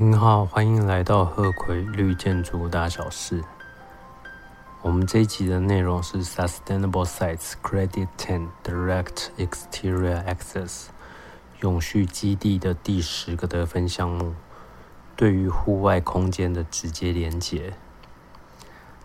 [0.00, 3.42] 您好，欢迎来到鹤葵绿建筑大小事。
[4.80, 10.84] 我们这一集的内容是 Sustainable Sites Credit Ten Direct Exterior Access
[11.62, 14.36] 永续基地的第十个得分项目，
[15.16, 17.74] 对于户外空间的直接连接。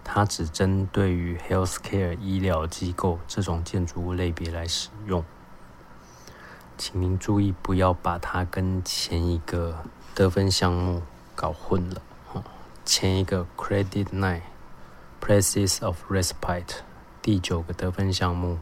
[0.04, 5.26] 它只针对于 Healthcare 医疗机构这种建筑物类别来使用，
[6.78, 9.86] 请您注意不要把它跟前一个。
[10.16, 11.02] 得分项目
[11.34, 12.00] 搞混了，
[12.86, 14.44] 前一个 Credit Nine
[15.20, 16.82] Places of Respite
[17.20, 18.60] 第九个得分项目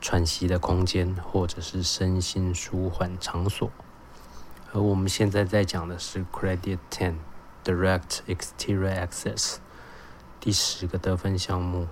[0.00, 3.70] 喘息的空间或者是身心舒缓场所，
[4.72, 7.14] 而我们现在在讲的是 Credit Ten
[7.64, 9.58] Direct Exterior Access
[10.40, 11.86] 第十个得分项目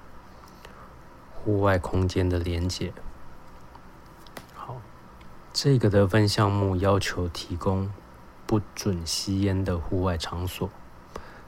[1.36, 2.92] 户外空间的连接。
[4.56, 4.80] 好，
[5.52, 7.88] 这个得分项目要求提供。
[8.46, 10.70] 不准吸烟的户外场所，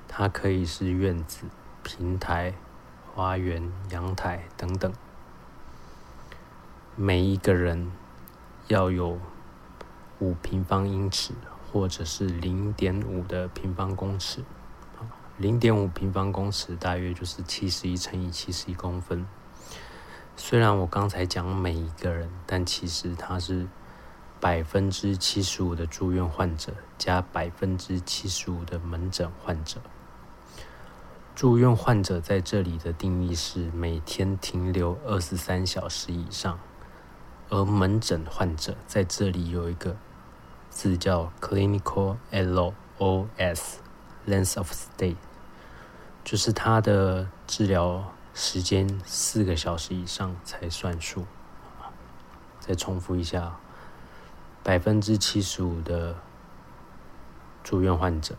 [0.09, 1.45] 它可以是院子、
[1.85, 2.55] 平台、
[3.15, 4.93] 花园、阳台等等。
[6.97, 7.93] 每一个人
[8.67, 9.21] 要有
[10.19, 11.35] 五平方英尺，
[11.71, 14.43] 或者是零点五的平方公尺。
[15.37, 19.25] 零点五平方公尺大约就是七十一乘以七十一公分。
[20.37, 23.69] 虽然我刚才讲每一个人，但其实它是。
[24.41, 29.81] 百分之七十五的住院患者加百分之七十五的门诊患者。
[31.35, 36.59] 住院患者在这里的定义是每天停留二十三小时以上，
[37.49, 39.97] 而门诊患者在这里有一个
[40.69, 43.79] 字叫 clinical LOS（length
[44.59, 45.15] of stay），
[46.25, 51.25] 就是他的治疗时间四个小时以上才算数。
[52.61, 53.57] 再重复一下。
[54.69, 56.15] 百分之七十五的
[57.65, 58.37] 住院患者，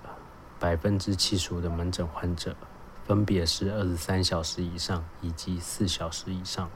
[0.60, 2.56] 百分之七十五的门诊患者，
[3.04, 6.70] 分别是二十三小时以上以及四小时以上。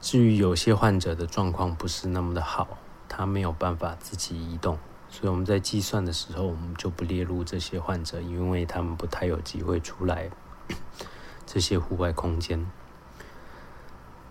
[0.00, 4.78] 至于有些患者的状况不是那么的好，他没有办法自己移动，
[5.10, 10.30] 所以我们在计算的时候，我们就不列入这些患者，因为他们不太有机会出来
[11.44, 12.66] 这些户外空间。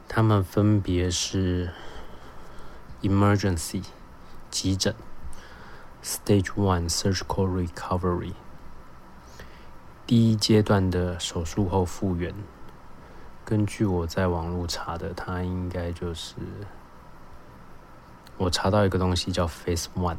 [0.07, 1.69] 他们分别是。
[3.03, 3.83] Emergency
[4.49, 4.95] 急诊
[6.03, 8.33] ，Stage One Surgical Recovery
[10.07, 12.33] 第一阶段的手术后复原。
[13.45, 16.35] 根据我在网络查的，它应该就是
[18.37, 20.17] 我查到一个东西叫 Phase One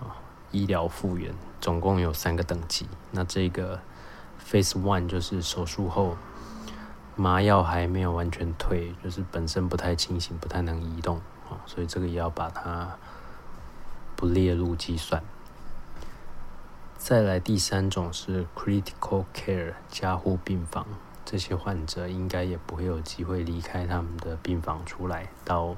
[0.00, 0.16] 啊，
[0.50, 2.88] 医疗复原，总共有三个等级。
[3.10, 3.80] 那这个
[4.42, 6.16] Phase One 就是手术后
[7.16, 11.20] 麻药还没有完全退，就是本身不太清醒，不太能移动。
[11.66, 12.96] 所以这个也要把它
[14.16, 15.22] 不列入计算。
[16.96, 20.86] 再来第三种是 critical care 加护病房，
[21.24, 25.76] 这些患者应该也不会有机会离开他们的病房出来到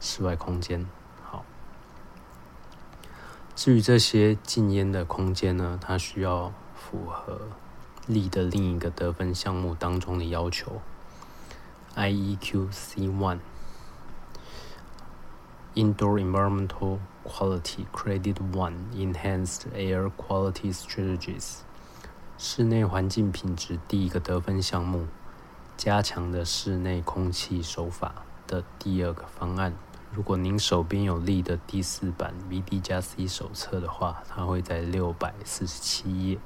[0.00, 0.86] 室外空间。
[1.22, 1.44] 好，
[3.56, 7.48] 至于这些禁烟的空间呢，它需要符合
[8.06, 10.82] 力的另一个得分项目当中的要求
[11.96, 13.38] ，IEQ C one。
[15.74, 21.56] Indoor Environmental Quality Credit One Enhanced Air Quality Strategies，
[22.38, 25.08] 室内环境品质第一个得分项目，
[25.76, 28.14] 加强的室内空气手法
[28.46, 29.74] 的第二个方案。
[30.12, 36.38] 如果您手边有利的第四版 VD 加 C 手册的话，它会在六百四十七页。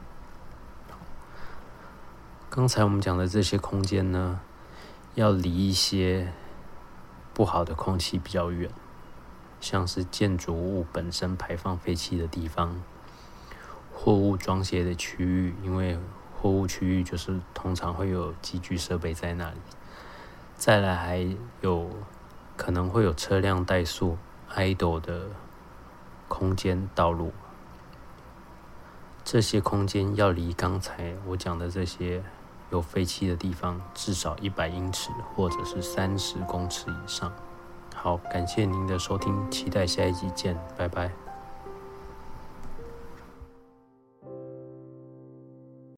[2.48, 4.40] 刚才我们讲的这些空间呢，
[5.16, 6.32] 要离一些
[7.34, 8.70] 不好的空气比较远。
[9.60, 12.80] 像是建筑物本身排放废气的地方，
[13.94, 15.98] 货物装卸的区域，因为
[16.40, 19.56] 货物区域就是通常会有机具设备在那里。
[20.56, 21.26] 再来还
[21.60, 21.90] 有
[22.56, 24.16] 可能会有车辆怠速、
[24.54, 25.26] idle 的
[26.28, 27.32] 空间道路，
[29.24, 32.22] 这些空间要离刚才我讲的这些
[32.70, 37.32] 有废气的地方至少一百英尺，或者是三十公尺以上。
[38.00, 41.27] 好，感谢您的收听，期待下一集见，拜拜。